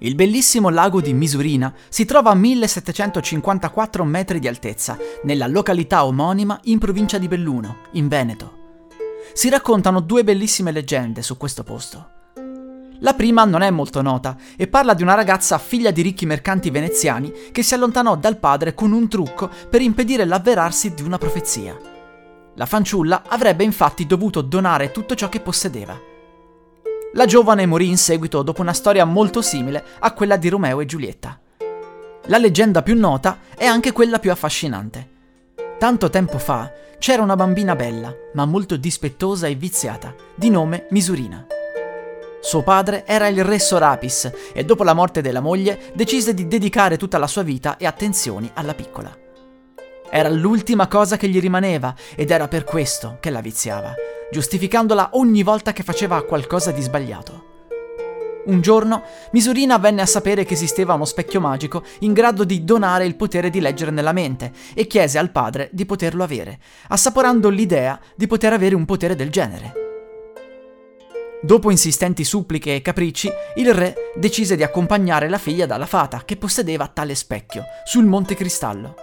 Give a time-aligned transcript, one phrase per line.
[0.00, 6.60] Il bellissimo lago di Misurina si trova a 1754 metri di altezza, nella località omonima
[6.64, 8.56] in provincia di Belluno, in Veneto.
[9.32, 12.10] Si raccontano due bellissime leggende su questo posto.
[13.00, 16.70] La prima non è molto nota e parla di una ragazza figlia di ricchi mercanti
[16.70, 21.76] veneziani che si allontanò dal padre con un trucco per impedire l'avverarsi di una profezia.
[22.54, 26.17] La fanciulla avrebbe infatti dovuto donare tutto ciò che possedeva.
[27.18, 30.86] La giovane morì in seguito dopo una storia molto simile a quella di Romeo e
[30.86, 31.36] Giulietta.
[32.26, 35.16] La leggenda più nota è anche quella più affascinante.
[35.80, 41.44] Tanto tempo fa c'era una bambina bella, ma molto dispettosa e viziata, di nome Misurina.
[42.40, 46.96] Suo padre era il re Sorapis e dopo la morte della moglie decise di dedicare
[46.96, 49.12] tutta la sua vita e attenzioni alla piccola.
[50.08, 53.92] Era l'ultima cosa che gli rimaneva ed era per questo che la viziava
[54.30, 57.46] giustificandola ogni volta che faceva qualcosa di sbagliato.
[58.46, 63.04] Un giorno Misurina venne a sapere che esisteva uno specchio magico in grado di donare
[63.04, 68.00] il potere di leggere nella mente e chiese al padre di poterlo avere, assaporando l'idea
[68.16, 69.72] di poter avere un potere del genere.
[71.42, 76.36] Dopo insistenti suppliche e capricci, il re decise di accompagnare la figlia dalla fata che
[76.36, 78.94] possedeva tale specchio sul Monte Cristallo.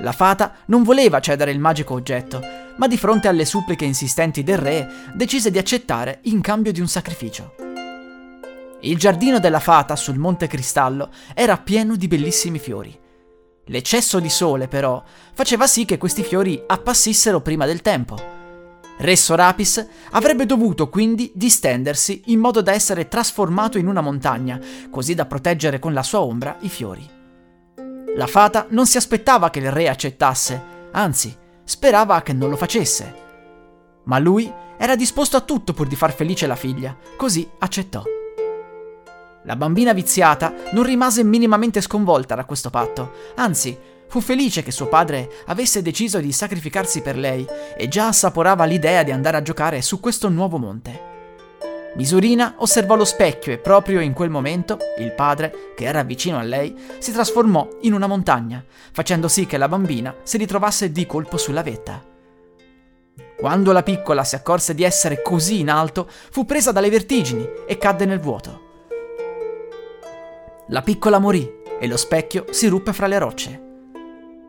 [0.00, 2.40] La fata non voleva cedere il magico oggetto,
[2.78, 6.88] ma di fronte alle suppliche insistenti del re decise di accettare in cambio di un
[6.88, 7.54] sacrificio.
[8.80, 12.96] Il giardino della fata sul Monte Cristallo era pieno di bellissimi fiori.
[13.66, 15.02] L'eccesso di sole, però,
[15.34, 18.16] faceva sì che questi fiori appassissero prima del tempo.
[19.00, 24.58] Re Sorapis avrebbe dovuto quindi distendersi in modo da essere trasformato in una montagna,
[24.90, 27.06] così da proteggere con la sua ombra i fiori.
[28.16, 31.36] La fata non si aspettava che il re accettasse, anzi,
[31.68, 33.14] sperava che non lo facesse.
[34.04, 38.02] Ma lui era disposto a tutto pur di far felice la figlia, così accettò.
[39.44, 44.88] La bambina viziata non rimase minimamente sconvolta da questo patto, anzi, fu felice che suo
[44.88, 47.46] padre avesse deciso di sacrificarsi per lei
[47.76, 51.07] e già assaporava l'idea di andare a giocare su questo nuovo monte.
[51.98, 56.42] Misurina osservò lo specchio e proprio in quel momento il padre, che era vicino a
[56.42, 61.36] lei, si trasformò in una montagna, facendo sì che la bambina si ritrovasse di colpo
[61.36, 62.00] sulla vetta.
[63.36, 67.76] Quando la piccola si accorse di essere così in alto, fu presa dalle vertigini e
[67.78, 68.66] cadde nel vuoto.
[70.68, 73.62] La piccola morì e lo specchio si ruppe fra le rocce.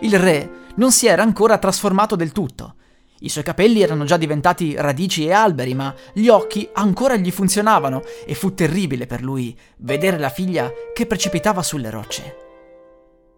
[0.00, 2.74] Il re non si era ancora trasformato del tutto,
[3.20, 8.02] i suoi capelli erano già diventati radici e alberi, ma gli occhi ancora gli funzionavano
[8.24, 12.36] e fu terribile per lui vedere la figlia che precipitava sulle rocce.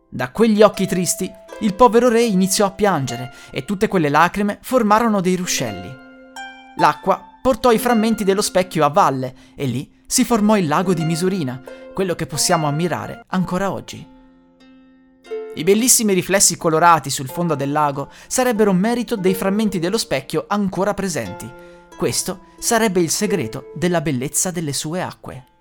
[0.09, 5.21] Da quegli occhi tristi, il povero re iniziò a piangere e tutte quelle lacrime formarono
[5.21, 5.91] dei ruscelli.
[6.77, 11.05] L'acqua portò i frammenti dello specchio a valle e lì si formò il lago di
[11.05, 11.61] Misurina,
[11.93, 14.12] quello che possiamo ammirare ancora oggi.
[15.55, 20.95] I bellissimi riflessi colorati sul fondo del lago sarebbero merito dei frammenti dello specchio ancora
[20.95, 21.51] presenti.
[21.95, 25.52] Questo sarebbe il segreto della bellezza delle sue acque.